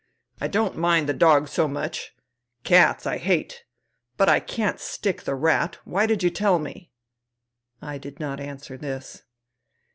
[0.41, 2.15] "I don't mind the dog so much.
[2.63, 3.65] Cats I hate.
[4.17, 5.77] But I can't stick the rat.
[5.85, 6.91] Why did you tell me?
[7.35, 9.21] '* I did not answer this.